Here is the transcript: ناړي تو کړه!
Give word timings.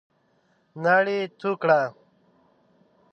ناړي 0.83 1.19
تو 1.39 1.49
کړه! 1.61 1.81